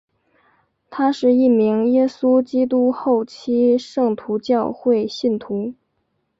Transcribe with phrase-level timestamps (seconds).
[0.89, 5.75] 他是一名耶稣基督后期圣徒教会信徒。